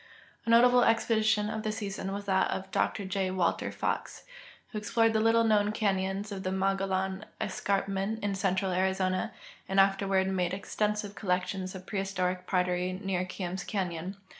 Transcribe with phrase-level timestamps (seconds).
[0.47, 3.29] A notalffe expedition of the season Avas that of Dr .J.
[3.29, 9.31] M^alter FeAAdces, Avho explored the little knoAvn canyons of the Mogollon escar])inent in central Arizona
[9.69, 14.17] and aftei'Avard made extensive collections of prehistoric pottery near Kearns canyon.